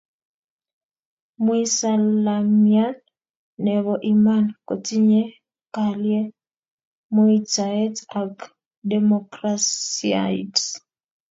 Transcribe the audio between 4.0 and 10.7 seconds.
iman kotinye kalyee, muitaet ak demokrasiait.